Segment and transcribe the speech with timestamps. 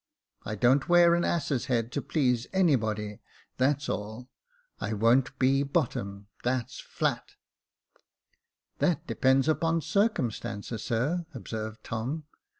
[0.47, 3.19] I don't wear an ass's head to please anybody—
[3.59, 4.29] that's all.
[4.79, 7.19] I won't be bottom— that's ^«/.""
[8.79, 12.23] That depends upon circumstances, sir," observed Tom.